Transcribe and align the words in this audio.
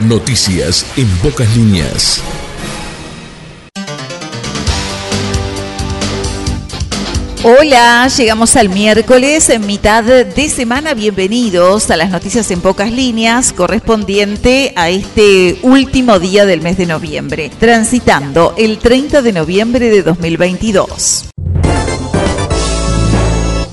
Noticias 0.00 0.84
en 0.96 1.08
pocas 1.18 1.56
líneas. 1.56 2.20
Hola, 7.44 8.08
llegamos 8.08 8.56
al 8.56 8.70
miércoles 8.70 9.48
en 9.50 9.64
mitad 9.66 10.02
de 10.02 10.48
semana. 10.48 10.94
Bienvenidos 10.94 11.92
a 11.92 11.96
las 11.96 12.10
noticias 12.10 12.50
en 12.50 12.60
pocas 12.60 12.90
líneas 12.90 13.52
correspondiente 13.52 14.72
a 14.74 14.90
este 14.90 15.58
último 15.62 16.18
día 16.18 16.44
del 16.44 16.60
mes 16.60 16.76
de 16.76 16.86
noviembre, 16.86 17.52
transitando 17.60 18.52
el 18.58 18.78
30 18.78 19.22
de 19.22 19.32
noviembre 19.32 19.90
de 19.90 20.02
2022. 20.02 21.33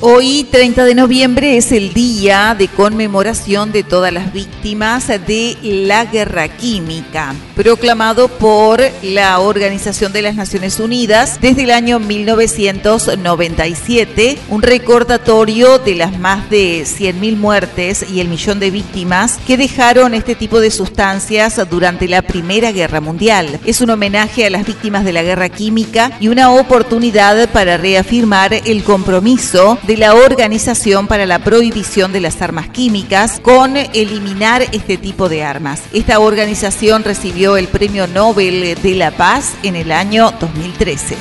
Hoy, 0.03 0.47
30 0.49 0.83
de 0.85 0.95
noviembre, 0.95 1.57
es 1.57 1.71
el 1.71 1.93
día 1.93 2.55
de 2.57 2.67
conmemoración 2.67 3.71
de 3.71 3.83
todas 3.83 4.11
las 4.11 4.33
víctimas 4.33 5.07
de 5.07 5.55
la 5.61 6.05
guerra 6.05 6.47
química, 6.49 7.35
proclamado 7.61 8.27
por 8.27 8.81
la 9.03 9.39
Organización 9.39 10.11
de 10.11 10.23
las 10.23 10.33
Naciones 10.33 10.79
Unidas 10.79 11.37
desde 11.39 11.61
el 11.61 11.69
año 11.69 11.99
1997, 11.99 14.39
un 14.49 14.63
recordatorio 14.63 15.77
de 15.77 15.93
las 15.93 16.17
más 16.17 16.49
de 16.49 16.81
100.000 16.81 17.37
muertes 17.37 18.03
y 18.09 18.19
el 18.19 18.29
millón 18.29 18.59
de 18.59 18.71
víctimas 18.71 19.37
que 19.45 19.57
dejaron 19.57 20.15
este 20.15 20.33
tipo 20.33 20.59
de 20.59 20.71
sustancias 20.71 21.61
durante 21.69 22.07
la 22.07 22.23
Primera 22.23 22.71
Guerra 22.71 22.99
Mundial. 22.99 23.59
Es 23.63 23.79
un 23.79 23.91
homenaje 23.91 24.47
a 24.47 24.49
las 24.49 24.65
víctimas 24.65 25.05
de 25.05 25.13
la 25.13 25.21
guerra 25.21 25.49
química 25.49 26.13
y 26.19 26.29
una 26.29 26.49
oportunidad 26.49 27.47
para 27.49 27.77
reafirmar 27.77 28.55
el 28.55 28.83
compromiso 28.83 29.77
de 29.83 29.97
la 29.97 30.15
Organización 30.15 31.05
para 31.05 31.27
la 31.27 31.43
Prohibición 31.43 32.11
de 32.11 32.21
las 32.21 32.41
Armas 32.41 32.69
Químicas 32.69 33.39
con 33.39 33.77
eliminar 33.77 34.63
este 34.71 34.97
tipo 34.97 35.29
de 35.29 35.43
armas. 35.43 35.83
Esta 35.93 36.17
organización 36.17 37.03
recibió 37.03 37.50
el 37.57 37.67
Premio 37.67 38.07
Nobel 38.07 38.75
de 38.81 38.95
la 38.95 39.11
Paz 39.11 39.53
en 39.63 39.75
el 39.75 39.91
año 39.91 40.31
2013. 40.39 41.15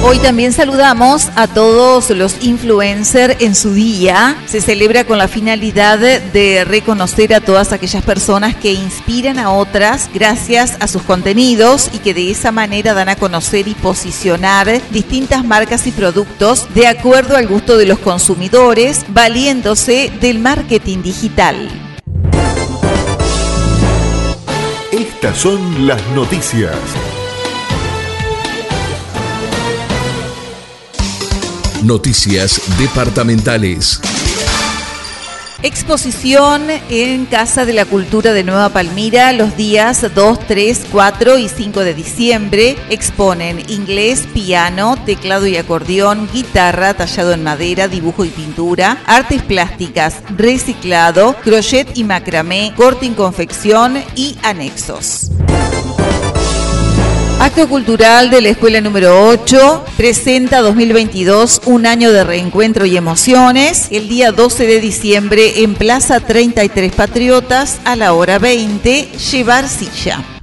Hoy 0.00 0.18
también 0.20 0.52
saludamos 0.52 1.28
a 1.34 1.48
todos 1.48 2.08
los 2.10 2.42
influencers 2.42 3.42
en 3.42 3.54
su 3.54 3.74
día. 3.74 4.38
Se 4.46 4.60
celebra 4.60 5.04
con 5.04 5.18
la 5.18 5.28
finalidad 5.28 5.98
de 5.98 6.64
reconocer 6.64 7.34
a 7.34 7.40
todas 7.40 7.72
aquellas 7.72 8.04
personas 8.04 8.54
que 8.54 8.72
inspiran 8.72 9.38
a 9.38 9.52
otras 9.52 10.08
gracias 10.14 10.76
a 10.80 10.86
sus 10.86 11.02
contenidos 11.02 11.90
y 11.92 11.98
que 11.98 12.14
de 12.14 12.30
esa 12.30 12.52
manera 12.52 12.94
dan 12.94 13.08
a 13.08 13.16
conocer 13.16 13.66
y 13.66 13.74
posicionar 13.74 14.80
distintas 14.90 15.44
marcas 15.44 15.86
y 15.86 15.90
productos 15.90 16.72
de 16.74 16.86
acuerdo 16.86 17.36
al 17.36 17.48
gusto 17.48 17.76
de 17.76 17.86
los 17.86 17.98
consumidores, 17.98 19.04
valiéndose 19.08 20.12
del 20.20 20.38
marketing 20.38 21.02
digital. 21.02 21.87
Estas 25.20 25.38
son 25.38 25.84
las 25.84 26.00
noticias. 26.10 26.76
Noticias 31.82 32.60
departamentales. 32.78 34.00
Exposición 35.60 36.68
en 36.88 37.26
Casa 37.26 37.64
de 37.64 37.72
la 37.72 37.84
Cultura 37.84 38.32
de 38.32 38.44
Nueva 38.44 38.68
Palmira 38.68 39.32
los 39.32 39.56
días 39.56 40.06
2, 40.14 40.38
3, 40.46 40.86
4 40.92 41.36
y 41.38 41.48
5 41.48 41.80
de 41.80 41.94
diciembre. 41.94 42.76
Exponen 42.90 43.68
inglés, 43.68 44.28
piano, 44.32 44.96
teclado 45.04 45.48
y 45.48 45.56
acordeón, 45.56 46.28
guitarra, 46.32 46.94
tallado 46.94 47.32
en 47.32 47.42
madera, 47.42 47.88
dibujo 47.88 48.24
y 48.24 48.28
pintura, 48.28 48.98
artes 49.04 49.42
plásticas, 49.42 50.18
reciclado, 50.36 51.34
crochet 51.42 51.98
y 51.98 52.04
macramé, 52.04 52.72
corte 52.76 53.06
y 53.06 53.10
confección 53.10 54.00
y 54.14 54.38
anexos. 54.44 55.32
Acto 57.40 57.68
cultural 57.68 58.30
de 58.30 58.40
la 58.40 58.48
escuela 58.48 58.80
número 58.80 59.28
8 59.28 59.84
presenta 59.96 60.60
2022 60.60 61.62
un 61.66 61.86
año 61.86 62.10
de 62.10 62.24
reencuentro 62.24 62.84
y 62.84 62.96
emociones. 62.96 63.86
El 63.92 64.08
día 64.08 64.32
12 64.32 64.66
de 64.66 64.80
diciembre 64.80 65.62
en 65.62 65.76
Plaza 65.76 66.18
33 66.18 66.92
Patriotas 66.92 67.78
a 67.84 67.94
la 67.94 68.12
hora 68.12 68.40
20, 68.40 69.12
llevar 69.30 69.68
silla. 69.68 70.37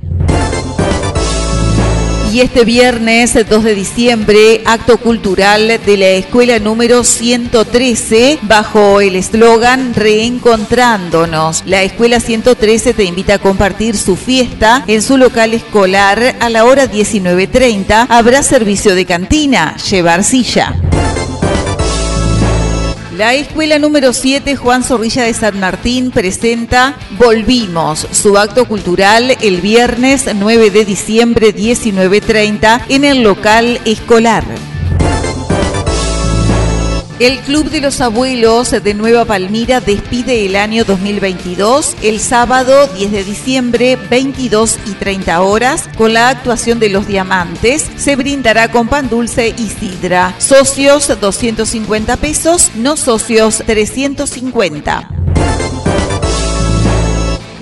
Y 2.35 2.41
este 2.41 2.65
viernes 2.65 3.33
2 3.33 3.63
de 3.63 3.73
diciembre, 3.73 4.61
acto 4.65 4.97
cultural 4.97 5.79
de 5.85 5.97
la 5.97 6.07
escuela 6.07 6.59
número 6.59 7.05
113 7.05 8.39
bajo 8.41 8.99
el 8.99 9.15
eslogan 9.15 9.93
Reencontrándonos. 9.93 11.63
La 11.65 11.83
escuela 11.83 12.19
113 12.19 12.93
te 12.93 13.05
invita 13.05 13.35
a 13.35 13.39
compartir 13.39 13.95
su 13.95 14.17
fiesta 14.17 14.83
en 14.85 15.01
su 15.01 15.15
local 15.15 15.53
escolar 15.53 16.35
a 16.41 16.49
la 16.49 16.65
hora 16.65 16.91
19.30. 16.91 18.07
Habrá 18.09 18.43
servicio 18.43 18.95
de 18.95 19.05
cantina, 19.05 19.77
llevar 19.77 20.25
silla. 20.25 20.75
La 23.17 23.33
escuela 23.33 23.79
número 23.79 24.11
7 24.11 24.57
Juan 24.57 24.83
Zorrilla 24.83 25.23
de 25.23 25.33
San 25.33 25.57
Martín 25.57 26.11
presenta 26.11 26.97
Volvimos, 27.11 28.05
su 28.11 28.37
acto 28.37 28.67
cultural 28.67 29.37
el 29.41 29.61
viernes 29.61 30.25
9 30.35 30.69
de 30.69 30.83
diciembre 30.83 31.55
19.30 31.55 32.81
en 32.89 33.05
el 33.05 33.23
local 33.23 33.79
escolar. 33.85 34.43
El 37.17 37.39
Club 37.39 37.69
de 37.69 37.79
los 37.79 38.01
Abuelos 38.01 38.71
de 38.71 38.93
Nueva 38.93 39.23
Palmira 39.23 39.79
despide 39.79 40.45
el 40.45 40.57
año 40.57 40.83
2022 40.83 41.95
el 42.01 42.19
sábado 42.19 42.87
10 42.87 43.09
de 43.09 43.23
diciembre 43.23 43.95
22 43.95 44.77
y 44.85 44.91
30 44.91 45.41
horas 45.41 45.87
con 45.97 46.11
la 46.11 46.27
actuación 46.27 46.79
de 46.79 46.89
Los 46.89 47.07
Diamantes. 47.07 47.89
Se 47.95 48.17
brindará 48.17 48.69
con 48.69 48.89
pan 48.89 49.07
dulce 49.07 49.55
y 49.57 49.69
sidra. 49.69 50.35
Socios 50.39 51.07
250 51.21 52.17
pesos, 52.17 52.71
no 52.75 52.97
socios 52.97 53.63
350. 53.65 55.24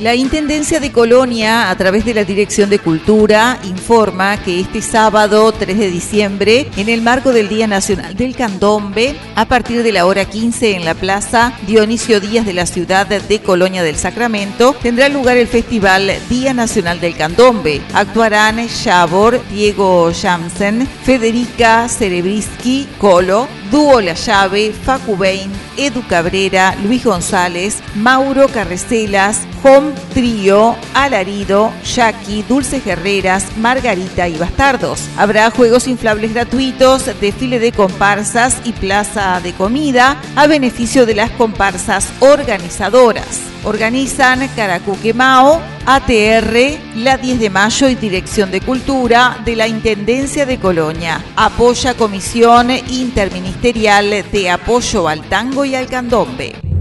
La 0.03 0.15
Intendencia 0.15 0.81
de 0.81 0.91
Colonia, 0.91 1.69
a 1.69 1.77
través 1.77 2.03
de 2.03 2.13
la 2.13 2.25
Dirección 2.25 2.69
de 2.69 2.77
Cultura, 2.77 3.57
informa 3.63 4.35
que 4.35 4.59
este 4.59 4.81
sábado 4.81 5.49
3 5.53 5.79
de 5.79 5.89
diciembre, 5.89 6.67
en 6.75 6.89
el 6.89 7.01
marco 7.01 7.31
del 7.31 7.47
Día 7.47 7.67
Nacional 7.67 8.13
del 8.13 8.35
Candombe, 8.35 9.15
a 9.35 9.45
partir 9.45 9.81
de 9.81 9.93
la 9.93 10.05
hora 10.05 10.25
15 10.25 10.75
en 10.75 10.83
la 10.83 10.93
Plaza 10.93 11.53
Dionisio 11.65 12.19
Díaz 12.19 12.45
de 12.45 12.51
la 12.51 12.65
ciudad 12.65 13.07
de 13.07 13.41
Colonia 13.41 13.81
del 13.81 13.95
Sacramento, 13.95 14.75
tendrá 14.81 15.07
lugar 15.07 15.37
el 15.37 15.47
Festival 15.47 16.11
Día 16.29 16.53
Nacional 16.53 16.99
del 16.99 17.15
Candombe. 17.15 17.79
Actuarán 17.93 18.57
Shabor, 18.67 19.39
Diego 19.51 20.11
Jamsen, 20.13 20.85
Federica 21.05 21.87
Cerebriski, 21.87 22.89
Colo, 22.97 23.47
Dúo 23.71 24.01
La 24.01 24.15
Llave, 24.15 24.73
Facu 24.73 25.15
Bain, 25.15 25.49
Edu 25.77 26.05
Cabrera, 26.09 26.75
Luis 26.83 27.05
González, 27.05 27.79
Mauro 27.95 28.49
Carrecelas, 28.49 29.47
Home 29.63 29.93
Trío, 30.13 30.75
Alarido, 30.93 31.71
Jackie, 31.83 32.43
Dulces 32.43 32.83
Guerreras, 32.83 33.55
Margarita 33.57 34.27
y 34.27 34.37
Bastardos. 34.37 35.07
Habrá 35.17 35.49
juegos 35.51 35.87
inflables 35.87 36.33
gratuitos, 36.33 37.05
desfile 37.21 37.59
de 37.59 37.71
comparsas 37.71 38.57
y 38.65 38.73
plaza 38.73 39.39
de 39.41 39.53
comida 39.53 40.21
a 40.35 40.47
beneficio 40.47 41.05
de 41.05 41.15
las 41.15 41.31
comparsas 41.31 42.11
organizadoras. 42.19 43.41
Organizan 43.63 44.45
Caracuquemao, 44.49 45.61
ATR, 45.85 46.77
la 46.97 47.17
10 47.17 47.39
de 47.39 47.49
mayo 47.49 47.87
y 47.87 47.95
Dirección 47.95 48.51
de 48.51 48.59
Cultura 48.59 49.39
de 49.45 49.55
la 49.55 49.67
Intendencia 49.67 50.45
de 50.45 50.59
Colonia. 50.59 51.23
Apoya 51.37 51.93
Comisión 51.93 52.69
Interministerial 52.71 54.25
de 54.29 54.49
Apoyo 54.49 55.07
al 55.07 55.21
Tango 55.29 55.63
y 55.63 55.75
al 55.75 55.87
Candombe. 55.87 56.72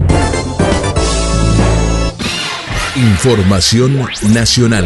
Información 2.95 4.07
nacional. 4.21 4.85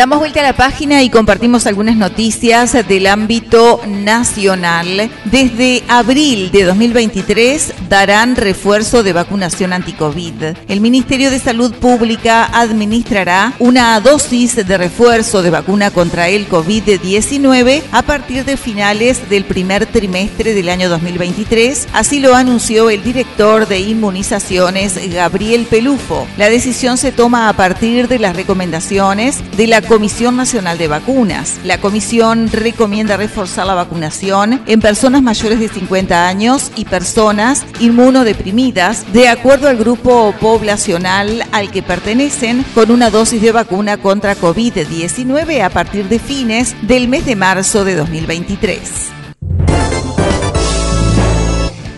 Damos 0.00 0.18
vuelta 0.18 0.40
a 0.40 0.44
la 0.44 0.56
página 0.56 1.02
y 1.02 1.10
compartimos 1.10 1.66
algunas 1.66 1.94
noticias 1.94 2.72
del 2.88 3.06
ámbito 3.06 3.82
nacional. 3.86 5.10
Desde 5.26 5.82
abril 5.88 6.50
de 6.50 6.64
2023 6.64 7.74
darán 7.90 8.34
refuerzo 8.34 9.02
de 9.02 9.12
vacunación 9.12 9.74
anticovid. 9.74 10.56
El 10.68 10.80
Ministerio 10.80 11.30
de 11.30 11.38
Salud 11.38 11.74
Pública 11.74 12.46
administrará 12.46 13.52
una 13.58 14.00
dosis 14.00 14.56
de 14.66 14.78
refuerzo 14.78 15.42
de 15.42 15.50
vacuna 15.50 15.90
contra 15.90 16.28
el 16.28 16.48
COVID-19 16.48 17.82
a 17.92 18.00
partir 18.00 18.46
de 18.46 18.56
finales 18.56 19.28
del 19.28 19.44
primer 19.44 19.84
trimestre 19.84 20.54
del 20.54 20.70
año 20.70 20.88
2023. 20.88 21.88
Así 21.92 22.20
lo 22.20 22.34
anunció 22.34 22.88
el 22.88 23.02
director 23.02 23.68
de 23.68 23.80
inmunizaciones, 23.80 24.98
Gabriel 25.12 25.66
Pelufo. 25.68 26.26
La 26.38 26.48
decisión 26.48 26.96
se 26.96 27.12
toma 27.12 27.50
a 27.50 27.52
partir 27.52 28.08
de 28.08 28.18
las 28.18 28.34
recomendaciones 28.34 29.36
de 29.58 29.66
la 29.66 29.89
Comisión 29.90 30.36
Nacional 30.36 30.78
de 30.78 30.86
Vacunas. 30.86 31.58
La 31.64 31.78
comisión 31.78 32.48
recomienda 32.52 33.16
reforzar 33.16 33.66
la 33.66 33.74
vacunación 33.74 34.62
en 34.66 34.80
personas 34.80 35.20
mayores 35.20 35.58
de 35.58 35.66
50 35.66 36.28
años 36.28 36.70
y 36.76 36.84
personas 36.84 37.66
inmunodeprimidas 37.80 39.12
de 39.12 39.28
acuerdo 39.28 39.66
al 39.66 39.78
grupo 39.78 40.32
poblacional 40.40 41.44
al 41.50 41.72
que 41.72 41.82
pertenecen 41.82 42.64
con 42.72 42.92
una 42.92 43.10
dosis 43.10 43.42
de 43.42 43.50
vacuna 43.50 43.96
contra 43.96 44.36
COVID-19 44.36 45.60
a 45.60 45.70
partir 45.70 46.08
de 46.08 46.20
fines 46.20 46.76
del 46.82 47.08
mes 47.08 47.26
de 47.26 47.34
marzo 47.34 47.84
de 47.84 47.96
2023. 47.96 49.19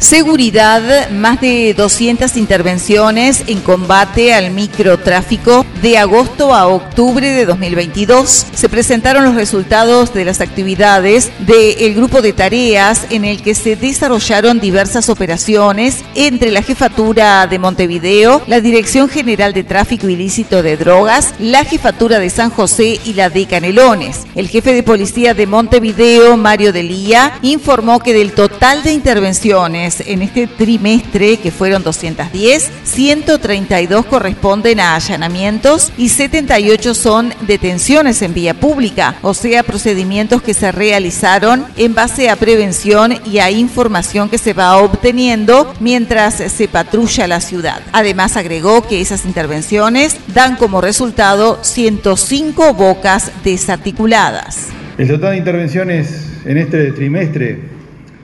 Seguridad, 0.02 1.10
más 1.10 1.40
de 1.40 1.74
200 1.74 2.36
intervenciones 2.36 3.44
en 3.46 3.60
combate 3.60 4.34
al 4.34 4.50
microtráfico 4.50 5.64
de 5.80 5.96
agosto 5.96 6.56
a 6.56 6.66
octubre 6.66 7.30
de 7.30 7.46
2022. 7.46 8.46
Se 8.52 8.68
presentaron 8.68 9.22
los 9.22 9.36
resultados 9.36 10.12
de 10.12 10.24
las 10.24 10.40
actividades 10.40 11.30
del 11.38 11.94
grupo 11.94 12.20
de 12.20 12.32
tareas 12.32 13.06
en 13.10 13.24
el 13.24 13.42
que 13.42 13.54
se 13.54 13.76
desarrollaron 13.76 14.58
diversas 14.58 15.08
operaciones 15.08 15.98
entre 16.16 16.50
la 16.50 16.62
Jefatura 16.62 17.46
de 17.46 17.60
Montevideo, 17.60 18.42
la 18.48 18.60
Dirección 18.60 19.08
General 19.08 19.52
de 19.52 19.62
Tráfico 19.62 20.08
Ilícito 20.08 20.64
de 20.64 20.76
Drogas, 20.76 21.32
la 21.38 21.64
Jefatura 21.64 22.18
de 22.18 22.28
San 22.28 22.50
José 22.50 22.98
y 23.04 23.14
la 23.14 23.30
de 23.30 23.46
Canelones. 23.46 24.22
El 24.34 24.48
jefe 24.48 24.74
de 24.74 24.82
policía 24.82 25.32
de 25.32 25.46
Montevideo, 25.46 26.36
Mario 26.36 26.72
Delía, 26.72 27.38
informó 27.42 28.00
que 28.00 28.12
del 28.12 28.32
total 28.32 28.82
de 28.82 28.92
intervenciones 28.92 29.91
en 30.00 30.22
este 30.22 30.46
trimestre, 30.46 31.36
que 31.36 31.50
fueron 31.50 31.82
210, 31.82 32.70
132 32.84 34.06
corresponden 34.06 34.80
a 34.80 34.94
allanamientos 34.94 35.92
y 35.96 36.08
78 36.08 36.94
son 36.94 37.34
detenciones 37.46 38.22
en 38.22 38.34
vía 38.34 38.54
pública, 38.54 39.16
o 39.22 39.34
sea, 39.34 39.62
procedimientos 39.62 40.42
que 40.42 40.54
se 40.54 40.72
realizaron 40.72 41.64
en 41.76 41.94
base 41.94 42.30
a 42.30 42.36
prevención 42.36 43.14
y 43.24 43.38
a 43.38 43.50
información 43.50 44.28
que 44.28 44.38
se 44.38 44.52
va 44.52 44.76
obteniendo 44.78 45.72
mientras 45.80 46.34
se 46.34 46.68
patrulla 46.68 47.26
la 47.26 47.40
ciudad. 47.40 47.82
Además, 47.92 48.36
agregó 48.36 48.86
que 48.86 49.00
esas 49.00 49.24
intervenciones 49.24 50.16
dan 50.34 50.56
como 50.56 50.80
resultado 50.80 51.58
105 51.62 52.74
bocas 52.74 53.30
desarticuladas. 53.44 54.68
El 54.98 55.08
total 55.08 55.32
de 55.32 55.38
intervenciones 55.38 56.28
en 56.44 56.58
este 56.58 56.92
trimestre 56.92 57.60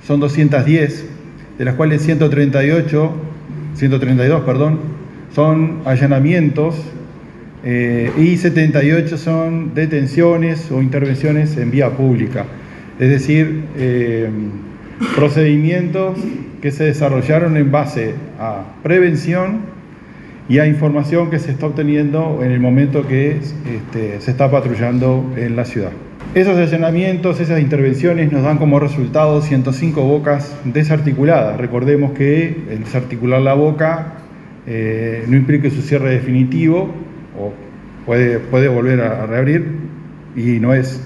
son 0.07 0.21
210 0.21 1.08
de 1.59 1.65
las 1.65 1.75
cuales 1.75 2.03
138, 2.03 3.13
132, 3.75 4.41
perdón, 4.43 4.79
son 5.35 5.81
allanamientos 5.85 6.77
eh, 7.65 8.13
y 8.17 8.37
78 8.37 9.19
son 9.19 9.75
detenciones 9.75 10.71
o 10.71 10.81
intervenciones 10.81 11.57
en 11.57 11.71
vía 11.71 11.91
pública, 11.91 12.47
es 12.99 13.09
decir, 13.11 13.65
eh, 13.77 14.31
procedimientos 15.17 16.19
que 16.63 16.71
se 16.71 16.85
desarrollaron 16.85 17.57
en 17.57 17.71
base 17.71 18.15
a 18.39 18.65
prevención 18.83 19.78
y 20.49 20.59
a 20.59 20.67
información 20.67 21.31
que 21.31 21.39
se 21.39 21.51
está 21.51 21.67
obteniendo 21.67 22.41
en 22.43 22.51
el 22.51 22.61
momento 22.61 23.07
que 23.07 23.33
este, 23.37 24.21
se 24.21 24.31
está 24.31 24.51
patrullando 24.51 25.33
en 25.37 25.57
la 25.57 25.65
ciudad. 25.65 25.91
Esos 26.35 26.57
allanamientos, 26.57 27.41
esas 27.41 27.61
intervenciones 27.61 28.33
nos 28.33 28.43
dan 28.43 28.59
como 28.59 28.79
resultado 28.81 29.41
105 29.41 30.03
bocas 30.03 30.57
desarticuladas. 30.65 31.59
Recordemos 31.59 32.13
que 32.13 32.65
el 32.71 32.85
desarticular 32.85 33.41
la 33.41 33.55
boca 33.55 34.15
eh, 34.67 35.25
no 35.27 35.37
implica 35.37 35.71
su 35.71 35.83
cierre 35.83 36.11
definitivo 36.11 36.91
o 37.39 37.53
puede, 38.05 38.39
puede 38.39 38.69
volver 38.69 39.01
a, 39.01 39.27
reabrir 39.27 39.67
y 40.37 40.61
no 40.61 40.75
es, 40.75 41.03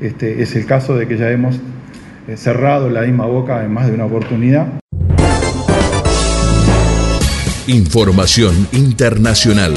este, 0.00 0.42
es 0.42 0.54
el 0.56 0.66
caso 0.66 0.96
de 0.96 1.06
que 1.06 1.16
ya 1.16 1.30
hemos 1.30 1.60
eh, 2.28 2.36
cerrado 2.36 2.90
la 2.90 3.02
misma 3.02 3.26
boca 3.26 3.64
en 3.64 3.72
más 3.72 3.88
de 3.88 3.94
una 3.94 4.06
oportunidad. 4.06 4.80
Información 7.66 8.66
internacional. 8.72 9.74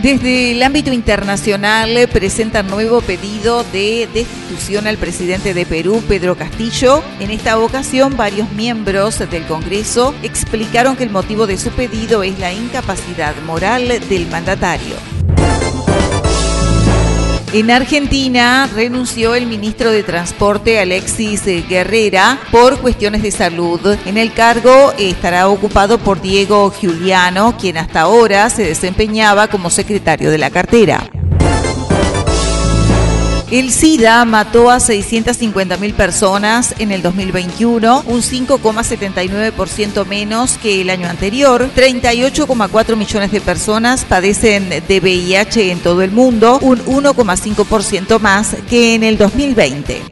Desde 0.00 0.52
el 0.52 0.62
ámbito 0.62 0.92
internacional 0.92 2.08
presentan 2.12 2.68
nuevo 2.68 3.00
pedido 3.00 3.64
de 3.64 4.08
destitución 4.14 4.86
al 4.86 4.96
presidente 4.96 5.54
de 5.54 5.66
Perú, 5.66 6.00
Pedro 6.06 6.36
Castillo. 6.36 7.02
En 7.18 7.32
esta 7.32 7.58
ocasión, 7.58 8.16
varios 8.16 8.52
miembros 8.52 9.18
del 9.18 9.44
Congreso 9.46 10.14
explicaron 10.22 10.96
que 10.96 11.02
el 11.02 11.10
motivo 11.10 11.48
de 11.48 11.58
su 11.58 11.70
pedido 11.70 12.22
es 12.22 12.38
la 12.38 12.52
incapacidad 12.52 13.34
moral 13.44 13.88
del 14.08 14.28
mandatario. 14.28 14.94
En 17.54 17.70
Argentina 17.70 18.68
renunció 18.74 19.34
el 19.34 19.46
ministro 19.46 19.90
de 19.90 20.02
Transporte 20.02 20.80
Alexis 20.80 21.46
Guerrera 21.66 22.38
por 22.50 22.78
cuestiones 22.78 23.22
de 23.22 23.30
salud. 23.30 23.80
En 24.04 24.18
el 24.18 24.34
cargo 24.34 24.92
estará 24.98 25.48
ocupado 25.48 25.96
por 25.96 26.20
Diego 26.20 26.70
Giuliano, 26.70 27.56
quien 27.56 27.78
hasta 27.78 28.02
ahora 28.02 28.50
se 28.50 28.64
desempeñaba 28.64 29.48
como 29.48 29.70
secretario 29.70 30.30
de 30.30 30.36
la 30.36 30.50
cartera. 30.50 31.08
El 33.50 33.72
SIDA 33.72 34.26
mató 34.26 34.70
a 34.70 34.76
650.000 34.76 35.94
personas 35.94 36.74
en 36.78 36.92
el 36.92 37.00
2021, 37.00 38.02
un 38.06 38.20
5,79% 38.20 40.04
menos 40.06 40.58
que 40.58 40.82
el 40.82 40.90
año 40.90 41.08
anterior. 41.08 41.70
38,4 41.74 42.96
millones 42.96 43.32
de 43.32 43.40
personas 43.40 44.04
padecen 44.04 44.68
de 44.68 45.00
VIH 45.00 45.72
en 45.72 45.78
todo 45.78 46.02
el 46.02 46.10
mundo, 46.10 46.58
un 46.60 46.84
1,5% 46.84 48.20
más 48.20 48.54
que 48.68 48.94
en 48.94 49.02
el 49.02 49.16
2020. 49.16 50.02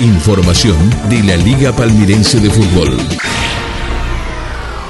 Información 0.00 0.76
de 1.08 1.22
la 1.22 1.36
Liga 1.36 1.72
Palmirense 1.72 2.40
de 2.40 2.50
Fútbol. 2.50 2.98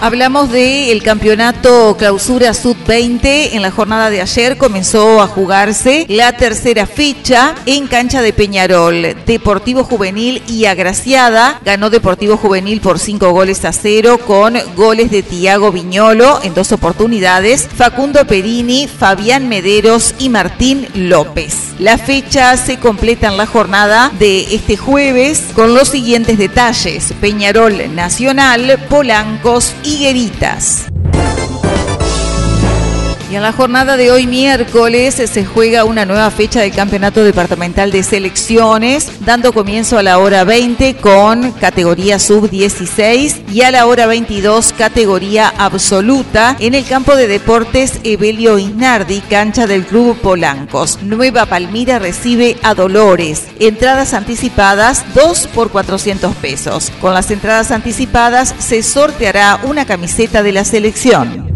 Hablamos 0.04 0.52
del 0.52 1.02
campeonato 1.02 1.96
Clausura 1.96 2.52
Sub-20. 2.52 3.54
En 3.54 3.62
la 3.62 3.70
jornada 3.70 4.10
de 4.10 4.20
ayer 4.20 4.58
comenzó 4.58 5.22
a 5.22 5.26
jugarse 5.26 6.04
la 6.10 6.36
tercera 6.36 6.86
fecha 6.86 7.54
en 7.64 7.86
cancha 7.86 8.20
de 8.20 8.34
Peñarol. 8.34 9.16
Deportivo 9.24 9.82
Juvenil 9.82 10.42
y 10.46 10.66
Agraciada 10.66 11.58
ganó 11.64 11.88
Deportivo 11.88 12.36
Juvenil 12.36 12.82
por 12.82 12.98
cinco 12.98 13.30
goles 13.30 13.64
a 13.64 13.72
cero 13.72 14.18
con 14.18 14.58
goles 14.76 15.10
de 15.10 15.22
Tiago 15.22 15.72
Viñolo 15.72 16.38
en 16.42 16.52
dos 16.52 16.72
oportunidades, 16.72 17.66
Facundo 17.74 18.26
Perini, 18.26 18.86
Fabián 18.86 19.48
Mederos 19.48 20.14
y 20.18 20.28
Martín 20.28 20.86
López. 20.92 21.72
La 21.78 21.96
fecha 21.96 22.56
se 22.58 22.78
completa 22.78 23.28
en 23.28 23.38
la 23.38 23.46
jornada 23.46 24.12
de 24.18 24.54
este 24.54 24.76
jueves 24.76 25.44
con 25.54 25.72
los 25.72 25.88
siguientes 25.88 26.36
detalles. 26.36 27.14
Peñarol 27.22 27.94
Nacional, 27.96 28.78
Polancos 28.90 29.72
y 29.82 29.93
Higueritas. 29.94 30.93
En 33.34 33.42
la 33.42 33.50
jornada 33.50 33.96
de 33.96 34.12
hoy 34.12 34.28
miércoles 34.28 35.16
se 35.16 35.44
juega 35.44 35.82
una 35.82 36.04
nueva 36.04 36.30
fecha 36.30 36.60
del 36.60 36.70
Campeonato 36.70 37.24
Departamental 37.24 37.90
de 37.90 38.04
Selecciones, 38.04 39.10
dando 39.26 39.52
comienzo 39.52 39.98
a 39.98 40.04
la 40.04 40.20
hora 40.20 40.44
20 40.44 40.94
con 40.98 41.50
categoría 41.50 42.20
sub-16 42.20 43.50
y 43.50 43.62
a 43.62 43.72
la 43.72 43.86
hora 43.86 44.06
22 44.06 44.72
categoría 44.74 45.52
absoluta 45.58 46.56
en 46.60 46.74
el 46.74 46.84
campo 46.84 47.16
de 47.16 47.26
deportes 47.26 47.98
Evelio 48.04 48.56
Isnardi, 48.56 49.20
cancha 49.22 49.66
del 49.66 49.84
Club 49.84 50.16
Polancos. 50.20 51.00
Nueva 51.02 51.46
Palmira 51.46 51.98
recibe 51.98 52.56
a 52.62 52.74
Dolores. 52.74 53.48
Entradas 53.58 54.14
anticipadas 54.14 55.04
2 55.12 55.48
por 55.48 55.72
400 55.72 56.36
pesos. 56.36 56.92
Con 57.00 57.14
las 57.14 57.32
entradas 57.32 57.72
anticipadas 57.72 58.54
se 58.58 58.84
sorteará 58.84 59.58
una 59.64 59.86
camiseta 59.86 60.44
de 60.44 60.52
la 60.52 60.64
selección. 60.64 61.53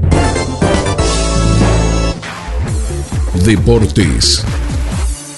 Deportes. 3.49 4.45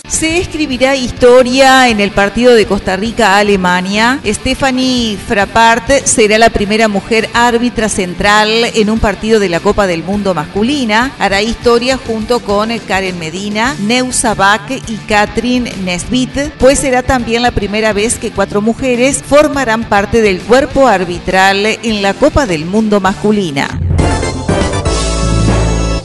Se 0.09 0.39
escribirá 0.39 0.97
historia 0.97 1.89
en 1.89 2.01
el 2.01 2.11
partido 2.11 2.55
de 2.55 2.67
Costa 2.67 2.97
Rica-Alemania. 2.97 4.19
Stephanie 4.27 5.17
Frappart 5.17 5.89
será 6.07 6.37
la 6.37 6.51
primera 6.51 6.89
mujer 6.89 7.31
árbitra 7.35 7.89
central 7.89 8.49
en 8.75 8.91
un 8.91 8.99
partido 8.99 9.39
de 9.39 9.49
la 9.49 9.61
Copa 9.61 9.87
del 9.87 10.03
Mundo 10.03 10.35
masculina. 10.35 11.13
Hará 11.21 11.41
historia 11.41 11.97
junto 12.05 12.41
con 12.41 12.77
Karen 12.81 13.17
Medina, 13.21 13.77
Neusa 13.79 14.35
Bach 14.35 14.69
y 14.69 14.97
Katrin 15.07 15.69
Nesbit, 15.85 16.37
pues 16.59 16.81
será 16.81 17.05
también 17.05 17.43
la 17.43 17.53
primera 17.53 17.93
vez 17.93 18.19
que 18.19 18.33
cuatro 18.33 18.61
mujeres 18.61 19.23
formarán 19.25 19.85
parte 19.85 20.21
del 20.21 20.41
cuerpo 20.41 20.89
arbitral 20.89 21.65
en 21.65 22.03
la 22.03 22.15
Copa 22.15 22.45
del 22.45 22.65
Mundo 22.65 23.01
masculina. 23.01 23.79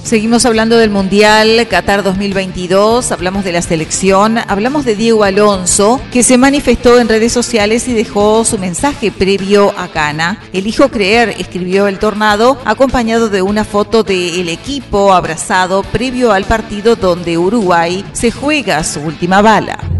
Seguimos 0.05 0.45
hablando 0.45 0.77
del 0.77 0.91
Mundial 0.91 1.67
Qatar 1.67 2.03
2022, 2.03 3.12
hablamos 3.12 3.43
de 3.43 3.51
la 3.51 3.63
selección, 3.63 4.38
hablamos 4.38 4.85
de 4.85 4.95
Diego 4.95 5.24
Alonso, 5.24 6.00
que 6.12 6.21
se 6.21 6.38
manifestó 6.38 7.00
en 7.00 7.09
redes 7.09 7.33
sociales 7.33 7.88
y 7.88 7.93
dejó 7.93 8.45
su 8.45 8.59
mensaje 8.59 9.09
previo 9.09 9.74
a 9.75 9.88
Cana. 9.88 10.39
Elijo 10.53 10.89
creer, 10.89 11.29
escribió 11.39 11.88
el 11.88 11.97
tornado, 11.97 12.59
acompañado 12.65 13.29
de 13.29 13.41
una 13.41 13.63
foto 13.63 14.03
del 14.03 14.47
equipo 14.47 15.12
abrazado 15.12 15.81
previo 15.81 16.33
al 16.33 16.43
partido 16.43 16.95
donde 16.95 17.39
Uruguay 17.39 18.05
se 18.13 18.29
juega 18.29 18.83
su 18.83 19.00
última 19.00 19.41
bala. 19.41 19.94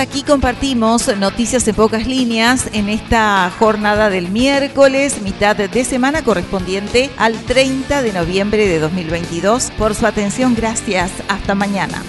Aquí 0.00 0.22
compartimos 0.22 1.14
noticias 1.18 1.68
en 1.68 1.74
pocas 1.74 2.06
líneas 2.06 2.70
en 2.72 2.88
esta 2.88 3.52
jornada 3.58 4.08
del 4.08 4.30
miércoles, 4.30 5.20
mitad 5.20 5.54
de 5.54 5.84
semana 5.84 6.24
correspondiente 6.24 7.10
al 7.18 7.34
30 7.34 8.00
de 8.00 8.14
noviembre 8.14 8.66
de 8.66 8.78
2022. 8.78 9.70
Por 9.76 9.94
su 9.94 10.06
atención, 10.06 10.54
gracias. 10.54 11.12
Hasta 11.28 11.54
mañana. 11.54 12.02